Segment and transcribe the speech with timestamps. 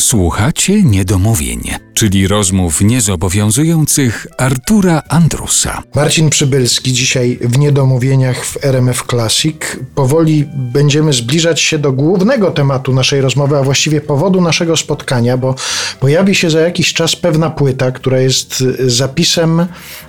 [0.00, 1.60] Słuchacie niedomówień,
[1.94, 5.82] czyli rozmów niezobowiązujących Artura Andrusa.
[5.94, 9.56] Marcin Przybylski dzisiaj w Niedomówieniach w RMF Classic.
[9.94, 15.54] Powoli będziemy zbliżać się do głównego tematu naszej rozmowy, a właściwie powodu naszego spotkania, bo
[16.00, 19.66] pojawi się za jakiś czas pewna płyta, która jest zapisem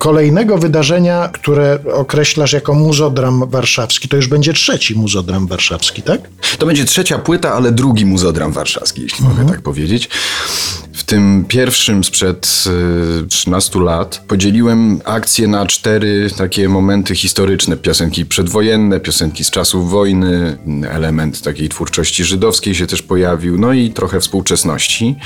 [0.00, 4.08] kolejnego wydarzenia, które określasz jako muzodram warszawski.
[4.08, 6.20] To już będzie trzeci muzodram warszawski, tak?
[6.58, 10.08] To będzie trzecia płyta, ale drugi muzodram warszawski, jeśli mogę tak powiedzieć.
[10.92, 12.64] W tym pierwszym sprzed
[13.22, 17.76] y, 13 lat podzieliłem akcję na cztery takie momenty historyczne.
[17.76, 20.58] Piosenki przedwojenne, piosenki z czasów wojny,
[20.90, 25.16] element takiej twórczości żydowskiej się też pojawił, no i trochę współczesności.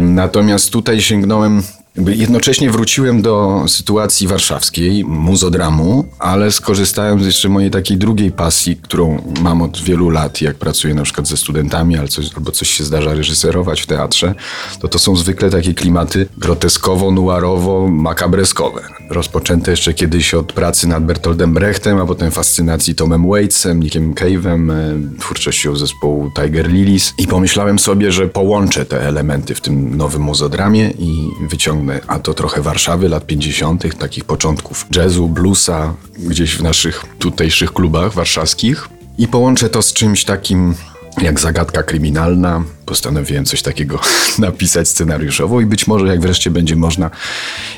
[0.00, 1.62] Natomiast tutaj sięgnąłem
[1.96, 9.22] jednocześnie wróciłem do sytuacji warszawskiej, muzodramu, ale skorzystałem z jeszcze mojej takiej drugiej pasji, którą
[9.40, 12.84] mam od wielu lat, jak pracuję na przykład ze studentami, ale coś, albo coś się
[12.84, 14.34] zdarza reżyserować w teatrze,
[14.80, 18.80] to to są zwykle takie klimaty groteskowo-nuarowo-makabreskowe.
[19.10, 24.72] Rozpoczęte jeszcze kiedyś od pracy nad Bertoldem Brechtem, a potem fascynacji Tomem Waitsem, Nickiem Cave'em,
[24.72, 30.22] e, twórczością zespołu Tiger Lilies i pomyślałem sobie, że połączę te elementy w tym nowym
[30.22, 36.62] muzodramie i wyciągnę a to trochę Warszawy lat 50., takich początków jazzu, bluesa, gdzieś w
[36.62, 38.88] naszych tutejszych klubach warszawskich.
[39.18, 40.74] I połączę to z czymś takim
[41.22, 42.62] jak zagadka kryminalna.
[42.90, 44.00] Postanowiłem coś takiego
[44.38, 47.10] napisać scenariuszowo i być może jak wreszcie będzie można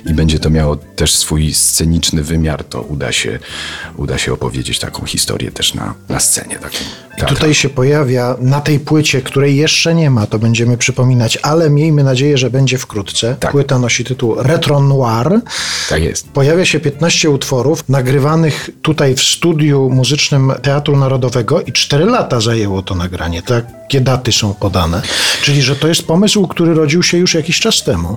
[0.07, 3.39] i będzie to miało też swój sceniczny wymiar, to uda się,
[3.97, 6.59] uda się opowiedzieć taką historię też na, na scenie.
[6.59, 6.77] Taką
[7.33, 11.71] I tutaj się pojawia na tej płycie, której jeszcze nie ma, to będziemy przypominać, ale
[11.71, 13.37] miejmy nadzieję, że będzie wkrótce.
[13.41, 13.51] Tak.
[13.51, 15.41] Płyta nosi tytuł Retro Noir.
[15.89, 16.29] Tak jest.
[16.29, 22.83] Pojawia się 15 utworów nagrywanych tutaj w studiu muzycznym Teatru Narodowego i 4 lata zajęło
[22.83, 23.43] to nagranie.
[23.43, 25.02] Takie daty są podane.
[25.43, 28.17] Czyli, że to jest pomysł, który rodził się już jakiś czas temu.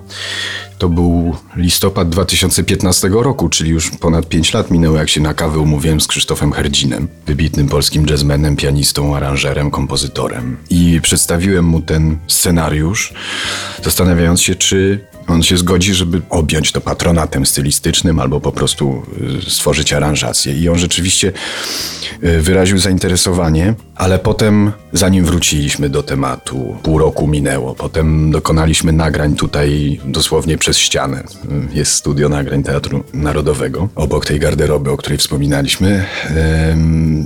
[0.77, 5.59] To był listopad 2015 roku, czyli już ponad 5 lat minęło, jak się na kawę
[5.59, 10.57] umówiłem z Krzysztofem Herdzinem, wybitnym polskim jazzmenem, pianistą, aranżerem, kompozytorem.
[10.69, 13.13] I przedstawiłem mu ten scenariusz,
[13.83, 19.03] zastanawiając się, czy on się zgodzi, żeby objąć to patronatem stylistycznym albo po prostu
[19.47, 20.53] y, stworzyć aranżację.
[20.53, 21.31] I on rzeczywiście
[22.23, 29.35] y, wyraził zainteresowanie, ale potem, zanim wróciliśmy do tematu, pół roku minęło, potem dokonaliśmy nagrań
[29.35, 31.23] tutaj dosłownie przez ścianę.
[31.73, 36.05] Y, Jest studio nagrań Teatru Narodowego, obok tej garderoby, o której wspominaliśmy.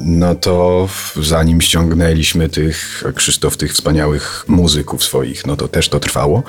[0.06, 0.88] No to
[1.22, 6.44] zanim ściągnęliśmy tych, Krzysztof, tych wspaniałych muzyków swoich, no to też to trwało.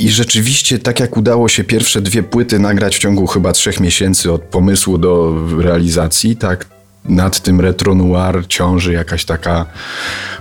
[0.00, 4.32] I rzeczywiście, tak jak udało się pierwsze dwie płyty nagrać w ciągu chyba trzech miesięcy
[4.32, 6.66] od pomysłu do realizacji, tak
[7.04, 9.66] nad tym retro noir ciąży jakaś taka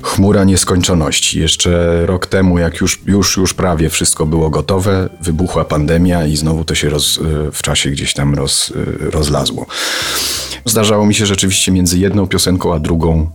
[0.02, 1.40] chmura nieskończoności.
[1.40, 6.66] Jeszcze rok temu, jak już, już, już prawie wszystko było gotowe, wybuchła pandemia i znowu
[6.66, 7.20] to się roz,
[7.54, 9.66] w czasie gdzieś tam roz, rozlazło.
[10.66, 13.30] Zdarzało mi się rzeczywiście między jedną piosenką a drugą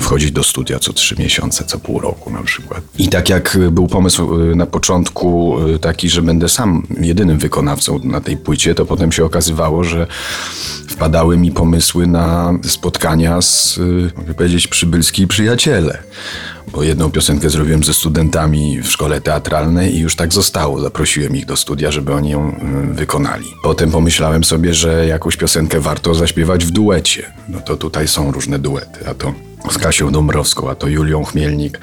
[0.00, 2.80] wchodzić do studia co trzy miesiące, co pół roku na przykład.
[2.98, 8.00] I tak jak był pomysł y, na początku y, taki, że będę sam jedynym wykonawcą
[8.04, 10.06] na tej płycie, to potem się okazywało, że
[10.88, 15.98] wpadały mi pomysły na spotkania z, y, mogę powiedzieć, przybylskiej przyjaciele.
[16.72, 20.80] Bo jedną piosenkę zrobiłem ze studentami w szkole teatralnej i już tak zostało.
[20.80, 22.56] Zaprosiłem ich do studia, żeby oni ją
[22.90, 23.46] y, wykonali.
[23.62, 27.32] Potem pomyślałem sobie, że jakąś piosenkę warto zaśpiewać w duecie.
[27.48, 31.80] No to tutaj są różne duety, a to z Kasią Dąbrowską, a to Julią Chmielnik.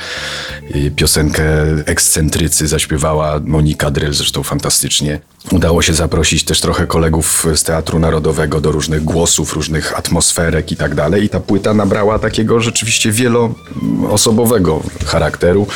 [0.96, 1.44] Piosenkę
[1.86, 5.20] Ekscentrycy zaśpiewała Monika Dryl, zresztą fantastycznie.
[5.52, 10.76] Udało się zaprosić też trochę kolegów z Teatru Narodowego do różnych głosów, różnych atmosferek i
[10.76, 11.24] tak dalej.
[11.24, 15.68] I ta płyta nabrała takiego rzeczywiście wieloosobowego charakteru.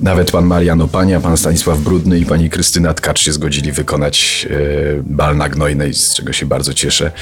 [0.00, 5.02] Nawet pan Marian Opania, pan Stanisław Brudny i pani Krystyna Tkacz się zgodzili wykonać e,
[5.02, 7.12] bal na Gnojnej, z czego się bardzo cieszę.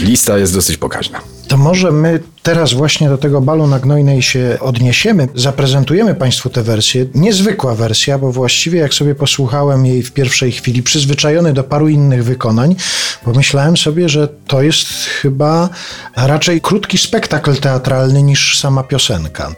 [0.00, 1.20] Lista jest dosyć pokaźna.
[1.48, 5.28] To może my teraz właśnie do tego balu na Gnojnej się odniesiemy.
[5.34, 7.06] Zaprezentujemy Państwu tę wersję.
[7.14, 12.24] Niezwykła wersja, bo właściwie jak sobie posłuchałem jej w pierwszej chwili, przyzwyczajony do paru innych
[12.24, 12.76] wykonań,
[13.24, 14.88] pomyślałem sobie, że to jest
[15.22, 15.68] chyba
[16.16, 19.52] raczej krótki spektakl teatralny niż sama piosenka.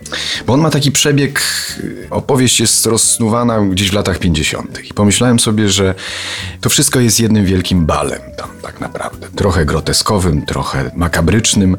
[0.46, 1.42] Bo on ma taki przebieg,
[2.10, 4.78] opowieść jest rozsnuwana gdzieś w latach 50.
[4.90, 5.94] I pomyślałem sobie, że
[6.60, 9.28] to wszystko jest jednym wielkim balem tam tak naprawdę.
[9.37, 9.64] Trochę
[10.46, 11.76] trochę makabrycznym,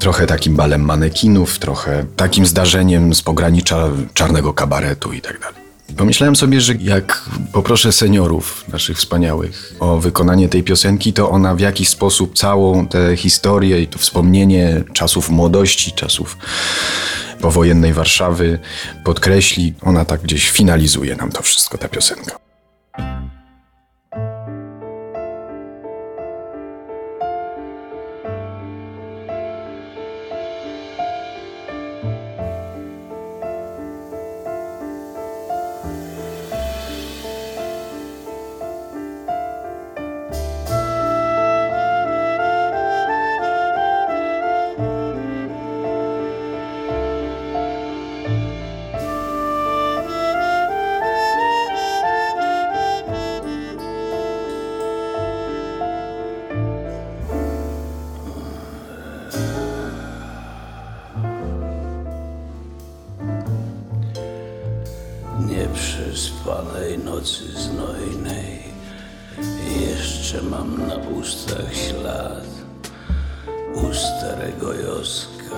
[0.00, 5.60] trochę takim balem manekinów, trochę takim zdarzeniem z pogranicza czarnego kabaretu i tak dalej.
[5.96, 7.22] Pomyślałem sobie, że jak
[7.52, 13.16] poproszę seniorów naszych wspaniałych o wykonanie tej piosenki, to ona w jakiś sposób całą tę
[13.16, 16.36] historię i to wspomnienie czasów młodości, czasów
[17.40, 18.58] powojennej Warszawy
[19.04, 19.74] podkreśli.
[19.82, 22.49] Ona tak gdzieś finalizuje nam to wszystko, ta piosenka.
[65.46, 68.60] Nieprzespanej nocy znojnej.
[69.80, 72.46] Jeszcze mam na ustach ślad
[73.74, 75.56] U starego Joska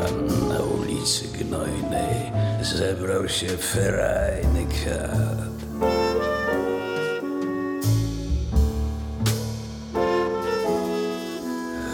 [0.48, 2.32] na ulicy Gnojnej.
[2.62, 5.52] Zebrał się ferajny kat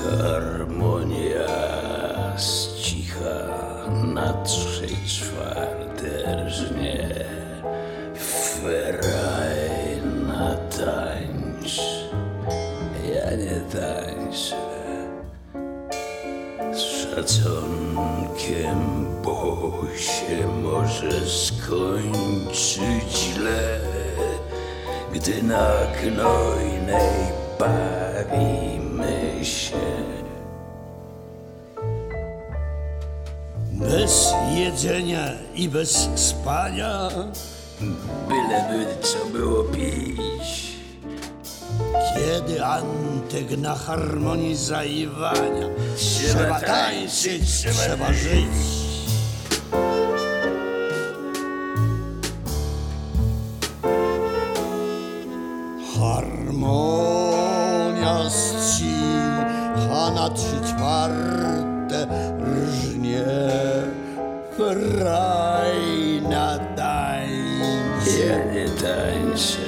[0.04, 1.48] Harmonia
[2.36, 3.48] z cicha
[4.04, 7.37] na trzy czwarte rżnie
[17.38, 23.80] szacunkiem, bo się może skończyć źle
[25.12, 29.88] Gdy na gnojnej bawimy się.
[33.72, 37.08] Bez jedzenia i bez spania,
[38.28, 40.67] Byleby co było pić
[42.38, 45.68] kiedy Antek na harmonii zaiwania.
[45.96, 48.78] Trzeba tańczyć, trzeba żyć.
[56.98, 62.06] Harmonia z cicha na trzy czwarte
[62.40, 63.24] rżnie.
[64.56, 68.28] Frajna tańczy.
[68.28, 69.67] Ja nie tańczę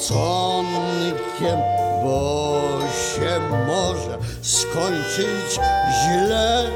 [0.00, 1.58] szacunkiem,
[2.04, 2.60] bo
[2.90, 5.60] się może skończyć
[6.02, 6.70] źle.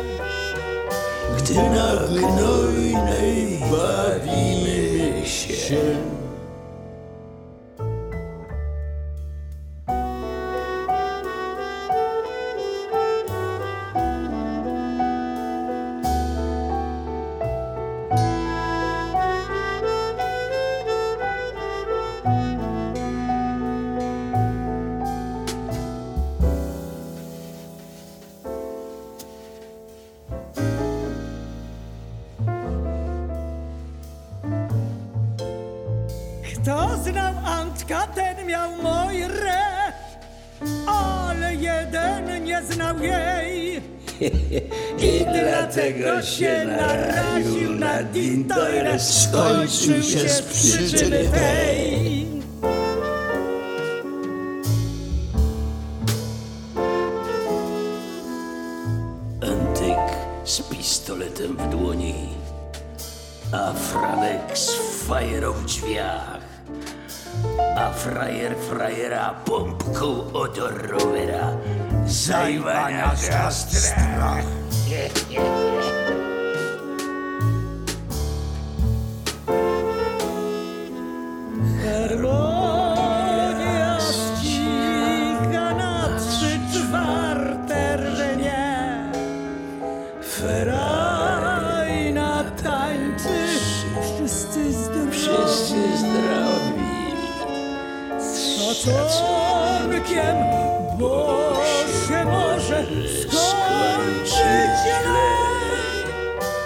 [1.39, 6.12] Gdy na gnojnej bawimy się
[38.53, 39.63] miał Mojrę,
[40.87, 43.77] ale jeden nie znał jej.
[45.11, 52.27] I dlatego się naraził na dintojre Skończył się z przyczyny tej.
[59.43, 62.15] Antyk z pistoletem w dłoni
[63.53, 64.71] A Franek z
[65.09, 66.43] fajerą w drzwiach
[67.77, 71.57] a frajer frajera pumpku odorobera.
[72.07, 74.43] Zajvana gastra.
[81.85, 82.42] Hermoso.
[100.99, 101.53] Bo
[102.09, 102.85] się może
[103.23, 105.33] skończyć źle.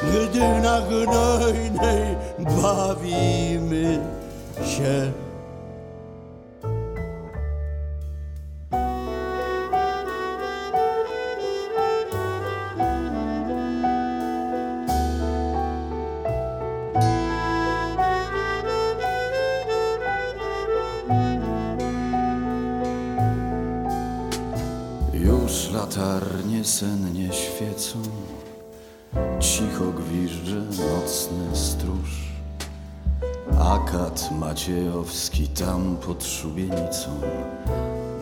[0.03, 2.17] Gdy na gnojnej
[2.63, 3.99] bawimy
[4.65, 5.26] się.
[26.67, 27.99] Sennie świecą,
[29.41, 32.11] cicho gwiżdże nocny stróż.
[33.59, 37.21] Akat Maciejowski tam pod szubienicą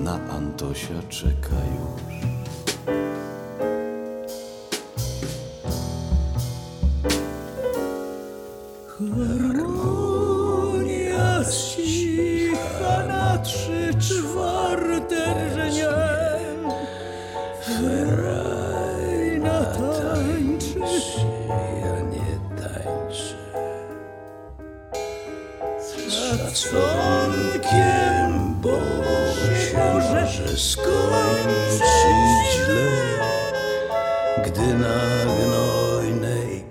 [0.00, 2.14] na Antosia czeka już.
[19.44, 20.80] ona tańczy.
[21.80, 22.32] Ja nie
[22.62, 23.36] tańczę.
[26.10, 27.74] Szacunkiem,
[28.60, 28.76] bo
[29.54, 31.82] się może skończyć
[32.54, 32.90] źle,
[34.46, 36.64] gdy na gnojnej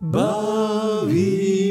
[0.00, 1.67] bawi.